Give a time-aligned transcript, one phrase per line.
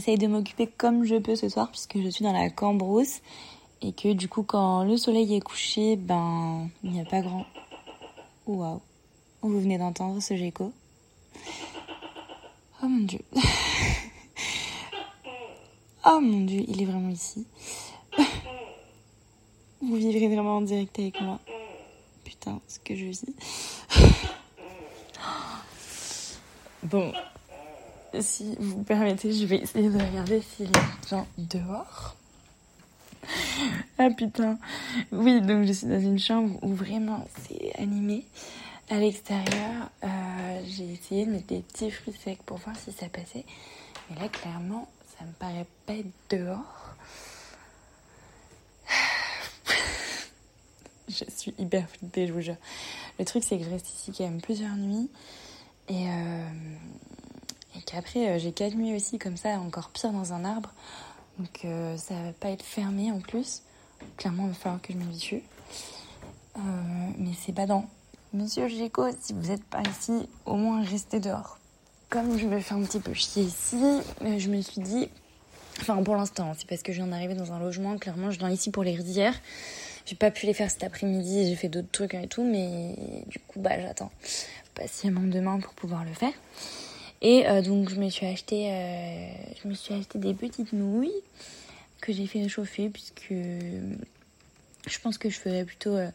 [0.00, 3.20] J'essaye de m'occuper comme je peux ce soir puisque je suis dans la cambrousse
[3.82, 7.44] et que du coup, quand le soleil est couché, ben, il n'y a pas grand.
[8.46, 8.80] Waouh
[9.42, 10.72] Vous venez d'entendre ce gecko
[12.82, 13.20] Oh mon dieu
[16.06, 17.46] Oh mon dieu, il est vraiment ici.
[19.82, 21.38] Vous vivrez vraiment en direct avec moi.
[22.24, 23.26] Putain, ce que je vis.
[26.82, 27.12] Bon,
[28.18, 32.16] si vous permettez, je vais essayer de regarder s'il y a gens dehors.
[33.98, 34.58] Ah putain.
[35.12, 38.24] Oui, donc je suis dans une chambre où vraiment c'est animé.
[38.88, 43.08] À l'extérieur, euh, j'ai essayé de mettre des petits fruits secs pour voir si ça
[43.08, 43.44] passait.
[44.08, 46.96] Mais là, clairement, ça me paraît pas être dehors.
[51.08, 52.56] je suis hyper flippée, je vous jure.
[53.18, 55.10] Le truc, c'est que je reste ici quand même plusieurs nuits.
[55.88, 56.48] Et, euh,
[57.76, 60.72] et qu'après, euh, j'ai quatre nuits aussi, comme ça, encore pire dans un arbre.
[61.38, 63.62] Donc euh, ça va pas être fermé en plus.
[64.16, 65.42] Clairement, il va falloir que je m'habitue.
[66.56, 66.60] Euh,
[67.18, 67.88] mais c'est pas dans.
[68.32, 71.58] Monsieur Géco, si vous n'êtes pas ici, au moins restez dehors.
[72.10, 75.08] Comme je me fais un petit peu chier ici, je me suis dit.
[75.80, 77.96] Enfin, pour l'instant, c'est parce que je viens d'arriver dans un logement.
[77.98, 79.34] Clairement, je viens ici pour les rizières.
[80.06, 82.96] J'ai pas pu les faire cet après-midi, j'ai fait d'autres trucs et tout, mais
[83.26, 84.10] du coup, bah, j'attends
[84.74, 86.32] patiemment demain pour pouvoir le faire.
[87.22, 89.28] Et euh, donc, je me suis acheté, euh,
[89.62, 91.22] je me suis acheté des petites nouilles
[92.00, 96.08] que j'ai fait chauffer puisque je pense que je ferai plutôt euh,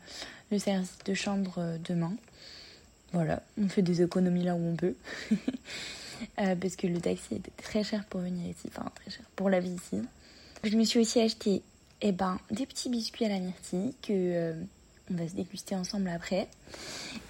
[0.52, 2.14] le service de chambre demain.
[3.14, 4.95] Voilà, on fait des économies là où on peut.
[6.36, 9.59] Parce que le taxi était très cher pour venir ici, enfin très cher pour la
[9.59, 10.02] vie ici.
[10.63, 11.62] Je me suis aussi acheté
[12.02, 14.53] eh ben, des petits biscuits à la myrtille que
[15.12, 16.47] on va se déguster ensemble après.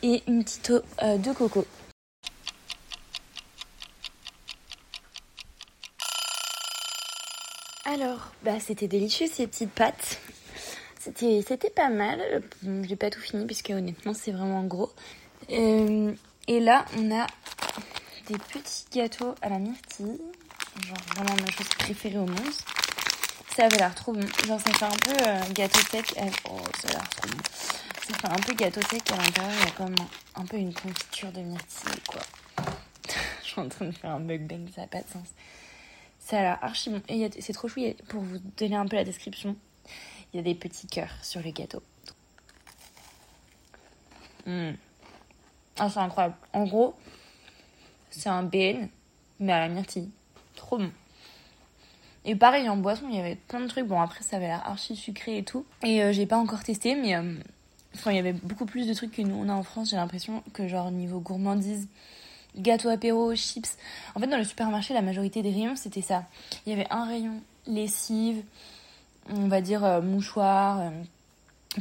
[0.02, 1.66] Et une petite eau de coco.
[7.96, 10.20] Alors, bah, c'était délicieux ces petites pâtes.
[11.00, 12.20] C'était, pas mal.
[12.84, 14.92] J'ai pas tout fini puisque honnêtement c'est vraiment gros.
[15.50, 16.14] Euh,
[16.50, 17.26] et là, on a
[18.28, 20.20] des petits gâteaux à la myrtille.
[20.86, 22.54] Genre vraiment ma chose préférée au monde.
[23.56, 24.28] Ça avait l'air trop bon.
[24.46, 26.14] Genre ça fait un peu euh, gâteau sec.
[26.50, 27.44] Oh, ça a l'air trop bon.
[28.10, 29.54] Ça fait un peu gâteau sec à l'intérieur.
[29.58, 29.96] Il y a comme
[30.36, 32.22] un, un peu une confiture de myrtille quoi.
[33.42, 35.28] Je suis en train de faire un mukbang, ça n'a pas de sens.
[36.26, 36.92] Ça a l'air archi.
[37.08, 39.56] Et c'est trop chou, pour vous donner un peu la description,
[40.34, 41.84] il y a des petits cœurs sur le gâteau.
[44.48, 44.72] Mm.
[45.78, 46.36] Ah, c'est incroyable.
[46.52, 46.96] En gros,
[48.10, 48.90] c'est un BN,
[49.40, 50.10] mais à la myrtille.
[50.56, 50.90] Trop bon.
[52.24, 53.86] Et pareil, en boisson, il y avait plein de trucs.
[53.86, 55.64] Bon, après, ça avait l'air archi sucré et tout.
[55.84, 57.36] Et euh, j'ai pas encore testé, mais euh,
[58.08, 59.92] il y avait beaucoup plus de trucs que nous, on a en France.
[59.92, 61.88] J'ai l'impression que, genre, niveau gourmandise,
[62.58, 63.78] gâteau apéro, chips.
[64.16, 66.26] En fait, dans le supermarché, la majorité des rayons, c'était ça.
[66.66, 68.44] Il y avait un rayon lessive,
[69.30, 70.90] on va dire euh, mouchoir, euh,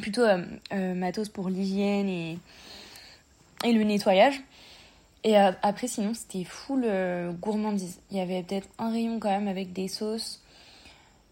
[0.00, 2.38] plutôt euh, euh, matos pour l'hygiène et,
[3.64, 4.40] et le nettoyage.
[5.26, 6.86] Et après, sinon, c'était full
[7.40, 7.98] gourmandise.
[8.10, 10.42] Il y avait peut-être un rayon quand même avec des sauces,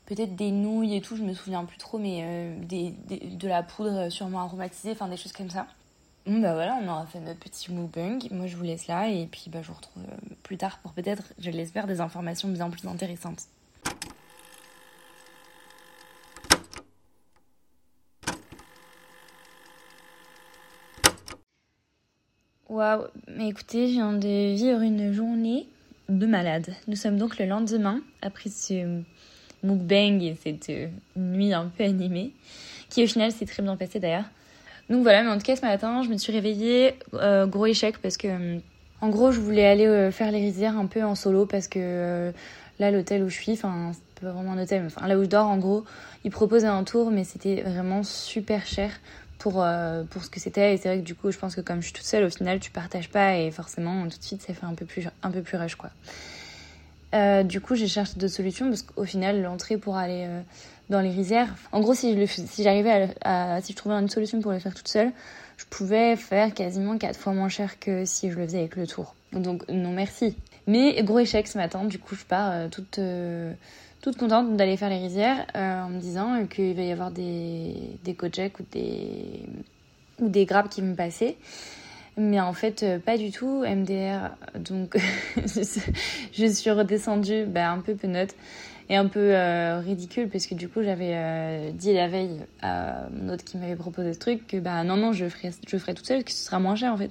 [0.07, 4.09] peut-être des nouilles et tout, je me souviens plus trop, mais des- de la poudre
[4.09, 5.67] sûrement aromatisée, enfin des choses comme ça.
[6.25, 8.19] Bon bah voilà, on aura fait notre petit mukbang.
[8.31, 10.93] Moi je vous laisse là et puis bah, je vous retrouve euh, plus tard pour
[10.93, 13.43] peut-être, je l'espère, des informations bien plus intéressantes.
[22.69, 25.67] Waouh, mais écoutez, je viens de vivre une journée
[26.09, 26.73] de malade.
[26.87, 29.03] Nous sommes donc le lendemain après ce
[29.65, 32.33] mukbang et cette euh, nuit un peu animée,
[32.89, 34.31] qui au final s'est très bien passée d'ailleurs.
[34.89, 37.99] Donc voilà, mais en tout cas ce matin, je me suis réveillée, euh, gros échec
[37.99, 38.59] parce que
[39.01, 41.79] en gros je voulais aller euh, faire les rizières un peu en solo parce que
[41.81, 42.33] euh,
[42.79, 45.29] là l'hôtel où je suis, enfin c'est pas vraiment un hôtel, enfin là où je
[45.29, 45.85] dors en gros,
[46.25, 48.91] ils proposaient un tour mais c'était vraiment super cher
[49.39, 49.65] pour,
[50.11, 51.87] pour ce que c'était et c'est vrai que du coup je pense que comme je
[51.87, 54.67] suis toute seule au final tu partages pas et forcément tout de suite ça fait
[54.67, 55.91] un peu plus, un peu plus rush quoi.
[57.43, 60.29] Du coup j'ai cherché d'autres solutions parce qu'au final l'entrée pour aller
[60.93, 61.53] dans les rizières.
[61.73, 62.17] En gros, si
[62.59, 65.11] j'arrivais à, si je trouvais une solution pour le faire toute seule,
[65.57, 68.87] je pouvais faire quasiment quatre fois moins cher que si je le faisais avec le
[68.87, 69.15] tour.
[69.33, 70.37] Donc non merci.
[70.67, 73.53] Mais gros échec ce matin, du coup je pars euh, toute euh,
[74.01, 77.75] toute contente d'aller faire les rizières euh, en me disant qu'il va y avoir des
[78.05, 79.43] des Kojak ou des
[80.21, 81.37] ou des grappes qui me passer.
[82.19, 84.37] Mais en fait, pas du tout, MDR.
[84.55, 84.99] Donc,
[85.37, 88.35] je suis redescendue bah, un peu penote
[88.97, 93.33] un peu euh, ridicule parce que du coup, j'avais euh, dit la veille à mon
[93.33, 96.07] autre qui m'avait proposé ce truc que bah non, non, je ferai, je ferai toute
[96.07, 97.11] seule, que ce sera moins cher en fait.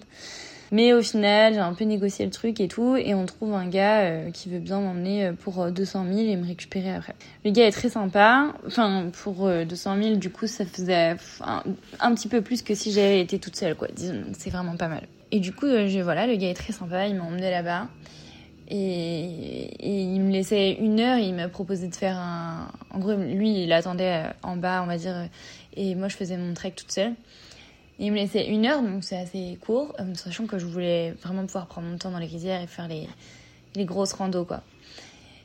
[0.74, 3.68] Mais au final, j'ai un peu négocié le truc et tout, et on trouve un
[3.68, 7.16] gars euh, qui veut bien m'emmener pour 200 000 et me récupérer après.
[7.44, 8.54] Le gars est très sympa.
[8.66, 11.64] Enfin, pour 200 000, du coup, ça faisait un,
[12.00, 13.90] un petit peu plus que si j'avais été toute seule, quoi.
[13.94, 15.08] Disons, c'est vraiment pas mal.
[15.32, 17.88] Et du coup, je, voilà, le gars est très sympa, il m'a emmené là-bas.
[18.74, 19.70] Et,
[20.14, 22.72] il me laissait une heure il m'a proposé de faire un.
[22.90, 25.28] En gros, lui, il attendait en bas, on va dire,
[25.76, 27.14] et moi, je faisais mon trek toute seule.
[28.00, 31.12] Et il me laissait une heure, donc c'est assez court, euh, sachant que je voulais
[31.22, 34.64] vraiment pouvoir prendre mon temps dans les rizières et faire les, grosses randos, quoi.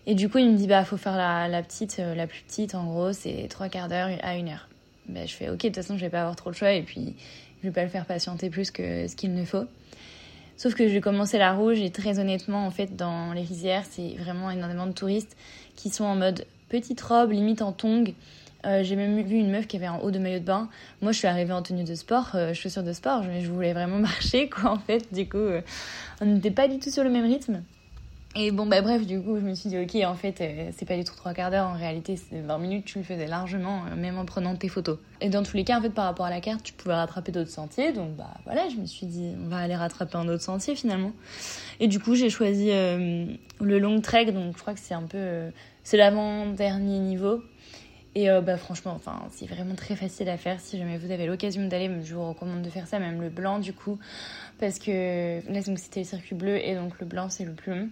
[0.07, 2.43] Et du coup, il me dit, bah, faut faire la, la petite, euh, la plus
[2.43, 4.69] petite, en gros, c'est trois quarts d'heure à une heure.
[5.09, 6.83] Bah, je fais, ok, de toute façon, je vais pas avoir trop le choix, et
[6.83, 7.15] puis,
[7.63, 9.67] je vais pas le faire patienter plus que ce qu'il ne faut.
[10.57, 14.17] Sauf que j'ai commencé la rouge et très honnêtement, en fait, dans les rizières, c'est
[14.19, 15.37] vraiment énormément de touristes
[15.77, 18.15] qui sont en mode petite robe, limite en tongs.
[18.65, 20.69] Euh, j'ai même vu une meuf qui avait un haut de maillot de bain.
[21.03, 23.75] Moi, je suis arrivée en tenue de sport, euh, chaussures de sport, mais je voulais
[23.75, 25.13] vraiment marcher, quoi, en fait.
[25.13, 25.61] Du coup, euh,
[26.23, 27.63] on n'était pas du tout sur le même rythme.
[28.39, 30.85] Et bon, bah bref, du coup, je me suis dit, ok, en fait, euh, c'est
[30.85, 33.85] pas du tout trois quarts d'heure, en réalité, c'est 20 minutes, tu le faisais largement,
[33.87, 34.99] euh, même en prenant tes photos.
[35.23, 37.33] Et dans tous les cas, en fait, par rapport à la carte, tu pouvais rattraper
[37.33, 40.43] d'autres sentiers, donc bah voilà, je me suis dit, on va aller rattraper un autre
[40.43, 41.13] sentier finalement.
[41.81, 43.25] Et du coup, j'ai choisi euh,
[43.63, 45.51] le long trek, donc je crois que c'est un peu.
[45.83, 47.43] c'est l'avant-dernier niveau.
[48.15, 50.59] Et bah franchement, enfin, c'est vraiment très facile à faire.
[50.59, 53.59] Si jamais vous avez l'occasion d'aller, je vous recommande de faire ça, même le blanc
[53.59, 53.99] du coup,
[54.59, 57.91] parce que là c'était le circuit bleu et donc le blanc c'est le plus long.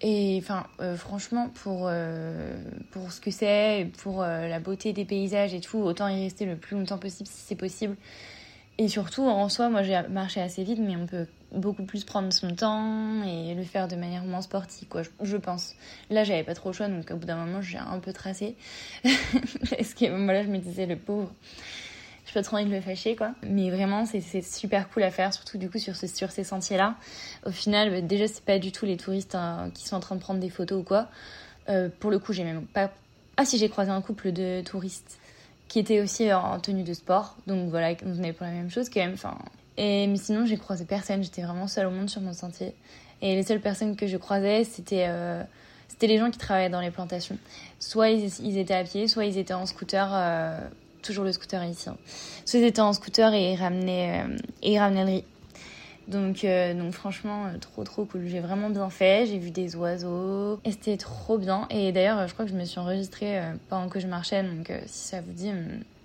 [0.00, 2.56] Et enfin, euh, franchement, pour, euh,
[2.92, 6.44] pour ce que c'est, pour euh, la beauté des paysages et tout, autant y rester
[6.44, 7.96] le plus longtemps possible si c'est possible.
[8.80, 12.32] Et surtout, en soi, moi j'ai marché assez vite, mais on peut beaucoup plus prendre
[12.32, 15.74] son temps et le faire de manière moins sportive, quoi, je, je pense.
[16.10, 18.54] Là, j'avais pas trop le choix, donc au bout d'un moment, j'ai un peu tracé.
[19.02, 21.32] Parce que voilà, je me disais, le pauvre
[22.28, 23.32] j'ai pas trop envie de le fâcher quoi.
[23.42, 26.76] Mais vraiment c'est super cool à faire, surtout du coup sur, ce, sur ces sentiers
[26.76, 26.96] là.
[27.46, 30.14] Au final bah, déjà c'est pas du tout les touristes hein, qui sont en train
[30.14, 31.08] de prendre des photos ou quoi.
[31.70, 32.90] Euh, pour le coup j'ai même pas...
[33.38, 35.18] Ah si j'ai croisé un couple de touristes
[35.68, 37.36] qui étaient aussi en tenue de sport.
[37.46, 39.14] Donc voilà, on venait pour la même chose quand même.
[39.14, 39.36] Enfin,
[39.76, 42.74] et, mais sinon j'ai croisé personne, j'étais vraiment seule au monde sur mon sentier.
[43.22, 45.06] Et les seules personnes que je croisais c'était...
[45.08, 45.42] Euh,
[45.88, 47.38] c'était les gens qui travaillaient dans les plantations.
[47.80, 50.60] Soit ils, ils, étaient à pied, soit ils étaient en scooter euh,
[51.02, 51.88] toujours le scooter ici.
[51.88, 51.96] Hein.
[52.44, 55.24] Soit ils étaient en scooter et ils ramenaient, euh, et le riz.
[56.06, 58.26] Donc, euh, donc franchement, euh, trop trop cool.
[58.26, 59.26] J'ai vraiment bien fait.
[59.26, 60.58] J'ai vu des oiseaux.
[60.64, 61.66] Et c'était trop bien.
[61.70, 64.42] Et d'ailleurs, je crois que je me suis enregistrée pendant que je marchais.
[64.42, 65.50] Donc si ça vous dit,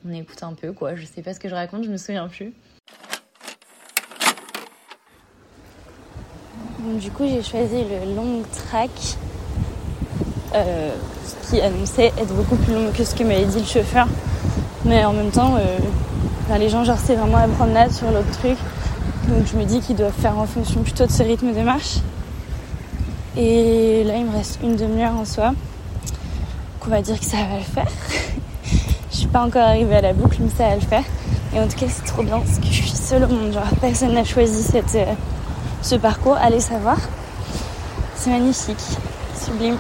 [0.06, 0.96] on écoute un peu quoi.
[0.96, 2.54] Je sais pas ce que je raconte, je me souviens plus.
[6.80, 8.92] Donc, du coup, j'ai choisi le long track.
[10.54, 14.08] ce qui annonçait être beaucoup plus long que ce que m'avait dit le chauffeur.
[14.86, 18.58] Mais en même temps, euh, les gens, genre, c'est vraiment la promenade sur l'autre truc.
[19.28, 22.00] Donc je me dis qu'ils doivent faire en fonction plutôt de ce rythme de marche.
[23.38, 25.48] Et là, il me reste une demi-heure en soi.
[25.48, 27.88] Donc on va dire que ça va le faire.
[29.12, 31.04] je suis pas encore arrivée à la boucle, mais ça va le faire.
[31.56, 33.54] Et en tout cas, c'est trop bien parce que je suis seule au monde.
[33.54, 35.06] Genre, personne n'a choisi cette, euh,
[35.82, 36.36] ce parcours.
[36.42, 36.98] Allez savoir.
[38.16, 38.78] C'est magnifique,
[39.40, 39.78] sublime.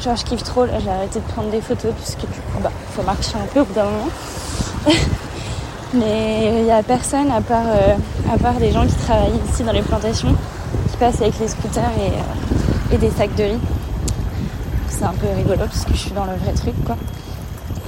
[0.00, 0.64] Genre, je kiffe trop.
[0.66, 3.64] J'ai arrêté de prendre des photos parce que coup, bah, faut marcher un peu au
[3.64, 4.08] bout d'un moment.
[5.94, 7.96] Mais il n'y a personne à part, euh,
[8.32, 10.34] à part des gens qui travaillent ici dans les plantations,
[10.90, 13.58] qui passent avec les scooters et, euh, et des sacs de riz.
[14.88, 16.96] C'est un peu rigolo parce que je suis dans le vrai truc, quoi.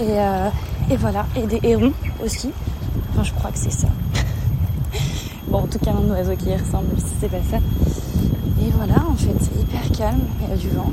[0.01, 0.49] Et, euh,
[0.91, 1.93] et voilà, et des hérons
[2.23, 2.51] aussi.
[3.13, 3.89] Enfin, je crois que c'est ça.
[5.49, 7.57] bon, en tout cas, un oiseau qui y ressemble, si c'est pas ça.
[8.61, 10.93] Et voilà, en fait, c'est hyper calme, il y a du vent.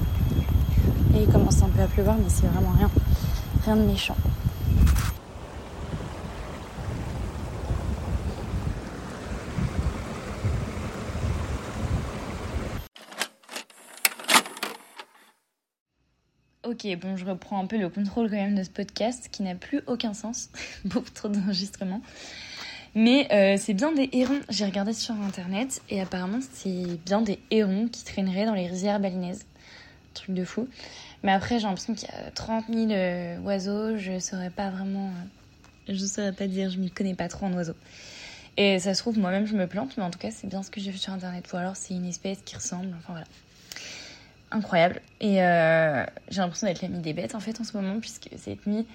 [1.22, 2.90] Il commence un peu à pleuvoir, mais c'est vraiment rien,
[3.66, 4.16] rien de méchant.
[16.66, 19.56] Ok, bon, je reprends un peu le contrôle quand même de ce podcast qui n'a
[19.56, 20.50] plus aucun sens,
[20.86, 22.02] beaucoup trop d'enregistrements.
[22.96, 24.40] Mais euh, c'est bien des hérons.
[24.50, 29.00] J'ai regardé sur internet et apparemment c'est bien des hérons qui traîneraient dans les rizières
[29.00, 29.46] balinaises
[30.14, 30.68] truc de fou.
[31.24, 35.08] Mais après, j'ai l'impression qu'il y a 30 000 euh, oiseaux, je saurais pas vraiment.
[35.08, 37.76] Euh, je saurais pas dire, je m'y connais pas trop en oiseaux.
[38.58, 40.70] Et ça se trouve, moi-même, je me plante, mais en tout cas, c'est bien ce
[40.70, 41.52] que j'ai vu sur internet.
[41.54, 43.28] Ou alors, c'est une espèce qui ressemble, enfin voilà.
[44.52, 45.02] Incroyable.
[45.22, 48.66] Et euh, j'ai l'impression d'être l'amie des bêtes en fait en ce moment, puisque cette
[48.66, 48.86] nuit,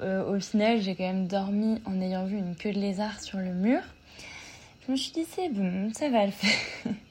[0.00, 3.52] au final, j'ai quand même dormi en ayant vu une queue de lézard sur le
[3.52, 3.82] mur.
[4.86, 6.94] Je me suis dit, c'est bon, ça va le faire.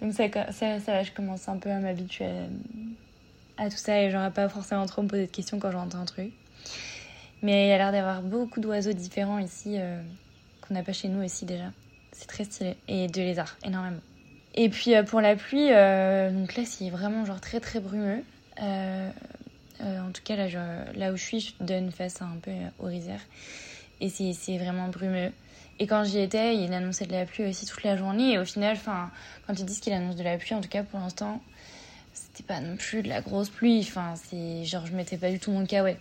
[0.00, 2.26] Donc ça, je commence un peu à m'habituer
[3.56, 6.04] à, tout ça et j'aurais pas forcément trop me poser de questions quand j'entends un
[6.04, 6.32] truc.
[7.42, 10.00] Mais il y a l'air d'avoir beaucoup d'oiseaux différents ici euh,
[10.60, 11.72] qu'on n'a pas chez nous aussi déjà.
[12.12, 12.76] C'est très stylé.
[12.86, 14.00] Et de lézards, énormément.
[14.54, 18.22] Et puis pour la pluie, donc là c'est vraiment genre très très brumeux.
[18.60, 20.48] en tout cas là,
[20.94, 22.50] là où je suis, je donne face un peu
[22.80, 23.20] aux rizières.
[24.00, 25.32] Et c'est vraiment brumeux.
[25.80, 28.32] Et quand j'y étais, il annonçait de la pluie aussi toute la journée.
[28.32, 28.76] Et au final,
[29.46, 31.40] quand ils disent qu'il annonce de la pluie, en tout cas pour l'instant,
[32.12, 33.80] c'était pas non plus de la grosse pluie.
[33.80, 35.96] Enfin, c'est genre, je mettais pas du tout mon kawaii.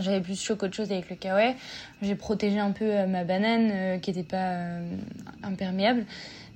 [0.00, 1.54] J'avais plus chaud qu'autre chose avec le kawaii.
[2.02, 4.96] J'ai protégé un peu euh, ma banane euh, qui était pas euh,
[5.42, 6.04] imperméable.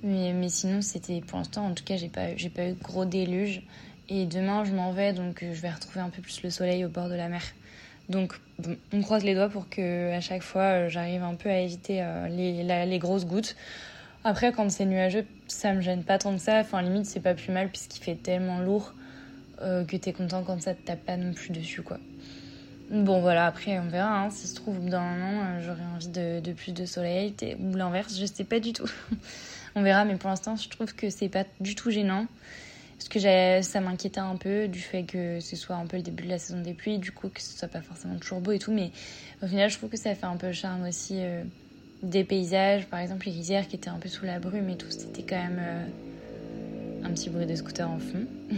[0.03, 3.05] Mais, mais sinon, c'était pour l'instant, en tout cas, j'ai pas, j'ai pas eu gros
[3.05, 3.61] déluge.
[4.09, 6.89] Et demain, je m'en vais, donc je vais retrouver un peu plus le soleil au
[6.89, 7.41] bord de la mer.
[8.09, 8.33] Donc,
[8.93, 12.01] on croise les doigts pour que à chaque fois, euh, j'arrive un peu à éviter
[12.01, 13.55] euh, les, grosses gouttes.
[14.23, 16.59] Après, quand c'est nuageux, ça me gêne pas tant que ça.
[16.59, 18.93] Enfin, limite, c'est pas plus mal puisqu'il fait tellement lourd
[19.61, 21.97] euh, que t'es content quand ça te tape pas non plus dessus, quoi.
[22.91, 24.23] Bon, voilà, après, on verra.
[24.23, 24.29] Hein.
[24.29, 28.25] Si se trouve, bout d'un moment, j'aurai envie de, plus de soleil ou l'inverse, je
[28.25, 28.89] sais pas du tout.
[29.75, 32.27] on verra, mais pour l'instant, je trouve que c'est pas du tout gênant.
[33.01, 36.25] Parce que ça m'inquiétait un peu du fait que ce soit un peu le début
[36.25, 38.59] de la saison des pluies, du coup que ce soit pas forcément toujours beau et
[38.59, 38.91] tout, mais
[39.41, 41.41] au final je trouve que ça fait un peu le charme aussi euh,
[42.03, 44.91] des paysages, par exemple les rizières qui étaient un peu sous la brume et tout,
[44.91, 45.83] c'était quand même euh,
[47.03, 48.25] un petit bruit de scooter en fond.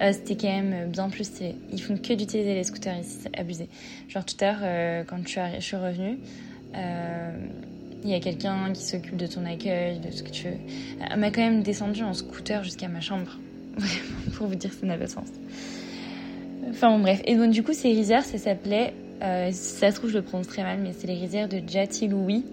[0.00, 1.28] Euh, c'était quand même bien plus.
[1.72, 3.68] Ils font que d'utiliser les scooters ici, c'est abusé.
[4.08, 6.20] Genre tout à l'heure quand je suis revenue,
[8.04, 10.56] il y a quelqu'un qui s'occupe de ton accueil, de ce que tu veux.
[11.00, 13.38] Elle m'a quand même descendu en scooter jusqu'à ma chambre.
[14.34, 15.28] pour vous dire ça n'a pas de sens.
[16.70, 17.20] Enfin bon, bref.
[17.24, 18.92] Et donc, du coup, ces rizières, ça s'appelait,
[19.22, 22.44] euh, ça se trouve, je le prononce très mal, mais c'est les rizières de Jatilouis.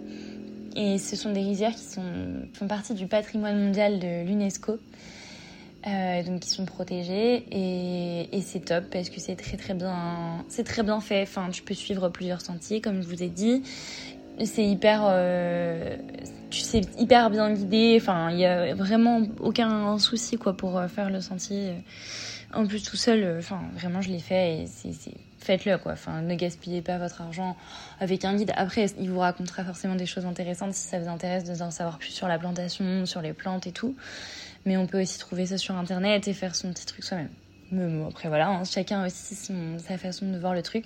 [0.75, 1.99] Et ce sont des rizières qui
[2.53, 4.77] font partie du patrimoine mondial de l'UNESCO.
[5.87, 10.43] Euh, donc qui sont protégées et, et c'est top parce que c'est très très bien
[10.49, 13.61] c'est très bien fait enfin tu peux suivre plusieurs sentiers comme je vous ai dit
[14.43, 15.95] c'est hyper euh,
[16.63, 21.09] tu hyper bien guidé enfin il y a vraiment aucun souci quoi pour euh, faire
[21.09, 21.73] le sentier
[22.53, 24.65] en plus tout seul euh, enfin vraiment je l'ai fait et
[25.45, 25.93] faites-le quoi.
[25.93, 27.55] Enfin ne gaspillez pas votre argent
[27.99, 28.51] avec un guide.
[28.55, 31.99] Après il vous racontera forcément des choses intéressantes si ça vous intéresse de en savoir
[31.99, 33.95] plus sur la plantation sur les plantes et tout.
[34.65, 37.29] Mais on peut aussi trouver ça sur internet et faire son petit truc soi-même
[37.71, 40.85] mais bon, après voilà, hein, chacun aussi son, sa façon de voir le truc.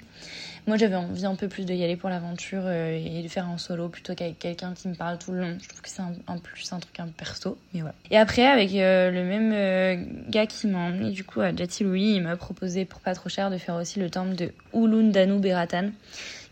[0.65, 3.49] Moi j'avais envie un peu plus de y aller pour l'aventure euh, et de faire
[3.49, 5.57] en solo plutôt qu'avec quelqu'un qui me parle tout le long.
[5.61, 7.95] Je trouve que c'est un, plus un truc un perso, mais voilà.
[8.11, 11.83] Et après avec euh, le même euh, gars qui m'a emmené du coup à Jati
[11.83, 15.39] Louis, il m'a proposé pour pas trop cher de faire aussi le temple de Ulundanu
[15.39, 15.91] Beratan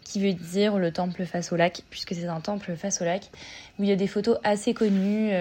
[0.03, 3.29] qui veut dire le temple face au lac, puisque c'est un temple face au lac,
[3.77, 5.31] où il y a des photos assez connues.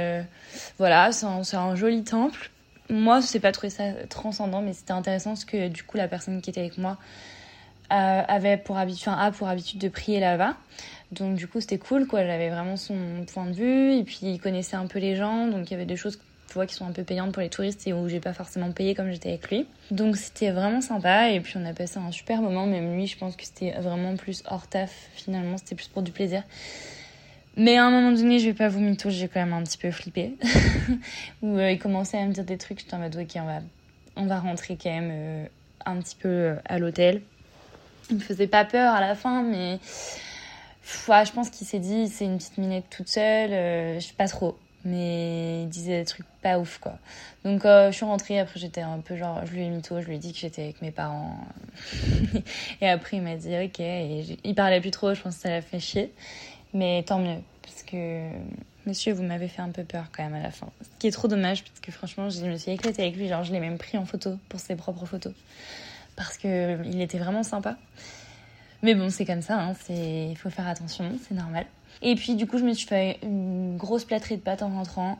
[0.76, 2.50] voilà, c'est un, joli temple
[2.90, 6.08] moi, je sais pas trouvé ça transcendant, mais c'était intéressant parce que du coup, la
[6.08, 6.98] personne qui était avec moi
[7.92, 10.56] euh, avait pour habitude, enfin, a pour habitude de prier là-bas.
[11.12, 12.24] Donc du coup, c'était cool, quoi.
[12.24, 15.70] J'avais vraiment son point de vue, et puis il connaissait un peu les gens, donc
[15.70, 17.86] il y avait des choses tu vois, qui sont un peu payantes pour les touristes
[17.86, 19.66] et où j'ai pas forcément payé comme j'étais avec lui.
[19.90, 22.66] Donc c'était vraiment sympa et puis on a passé un super moment.
[22.66, 26.12] Même lui, je pense que c'était vraiment plus hors taf finalement, c'était plus pour du
[26.12, 26.44] plaisir.
[27.56, 29.78] Mais à un moment donné, je vais pas vous mytho, j'ai quand même un petit
[29.78, 30.36] peu flippé.
[31.42, 33.60] Où euh, il commençait à me dire des trucs, j'étais en mode ok, on va,
[34.16, 35.46] on va rentrer quand même euh,
[35.86, 37.22] un petit peu euh, à l'hôtel.
[38.10, 39.78] Il me faisait pas peur à la fin, mais
[40.84, 43.50] je pense qu'il s'est dit c'est une petite minette toute seule,
[43.98, 44.56] je sais pas trop.
[44.84, 46.98] Mais il disait des trucs pas ouf quoi.
[47.42, 50.14] Donc je suis rentrée, après j'étais un peu genre, je lui ai mytho, je lui
[50.14, 51.36] ai dit que j'étais avec mes parents.
[52.80, 55.50] et après il m'a dit ok, et il parlait plus trop, je pense que ça
[55.50, 56.12] l'a fait chier.
[56.76, 58.28] Mais tant mieux, parce que
[58.84, 60.68] monsieur, vous m'avez fait un peu peur quand même à la fin.
[60.82, 63.28] Ce qui est trop dommage, parce que franchement, je me suis éclatée avec lui.
[63.28, 65.32] Genre, je l'ai même pris en photo pour ses propres photos.
[66.16, 67.78] Parce que il était vraiment sympa.
[68.82, 71.64] Mais bon, c'est comme ça, hein, il faut faire attention, c'est normal.
[72.02, 75.18] Et puis, du coup, je me suis fait une grosse plâtrée de pâtes en rentrant.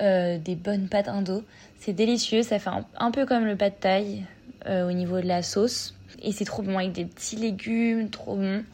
[0.00, 1.44] Euh, des bonnes pâtes indo.
[1.78, 4.24] C'est délicieux, ça fait un, peu comme le pâte de taille
[4.66, 5.94] euh, au niveau de la sauce.
[6.22, 8.64] Et c'est trop bon avec des petits légumes, trop bon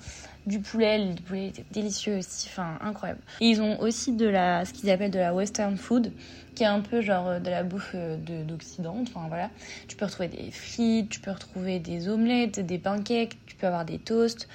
[0.46, 0.98] du poulet.
[0.98, 3.20] Le poulet était délicieux aussi, enfin incroyable.
[3.40, 6.12] Ils ont aussi de la, ce qu'ils appellent de la western food,
[6.54, 8.96] qui est un peu genre euh, de la bouffe euh, d'Occident.
[9.02, 9.50] Enfin voilà,
[9.88, 13.84] tu peux retrouver des frites, tu peux retrouver des omelettes, des pancakes, tu peux avoir
[13.84, 14.48] des toasts.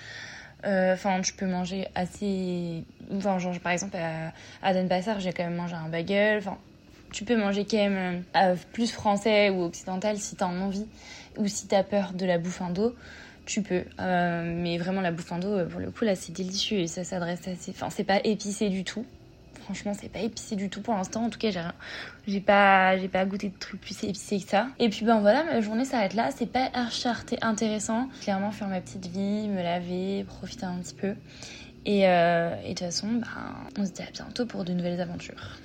[0.65, 2.84] Euh, enfin, tu peux manger assez.
[3.13, 6.39] Enfin, par exemple, à, à Denpasar, j'ai quand même mangé un bagel.
[6.39, 6.58] Enfin,
[7.12, 8.24] tu peux manger quand même
[8.74, 10.86] plus français ou occidental si t'as envie
[11.38, 12.96] ou si t'as peur de la bouffe indo
[13.50, 13.84] tu peux.
[14.00, 17.48] Euh, mais vraiment, la bouffe indo, pour le coup, là, c'est délicieux et ça s'adresse
[17.48, 17.72] assez.
[17.72, 19.06] Enfin, c'est pas épicé du tout.
[19.63, 21.25] Franchement, c'est pas épicé du tout pour l'instant.
[21.25, 21.62] En tout cas, j'ai
[22.27, 24.68] j'ai pas, j'ai pas goûté de trucs plus épicés que ça.
[24.79, 26.29] Et puis, ben voilà, ma journée s'arrête là.
[26.36, 27.08] C'est pas archi
[27.41, 28.10] intéressant.
[28.22, 31.15] Clairement, faire ma petite vie, me laver, profiter un petit peu.
[31.86, 33.27] Et, euh, et de toute façon, ben,
[33.77, 35.58] on se dit à bientôt pour de nouvelles aventures.